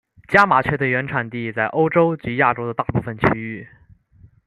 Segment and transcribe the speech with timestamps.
[0.27, 3.67] 家麻雀的原产地在欧洲及亚洲的大部份区域。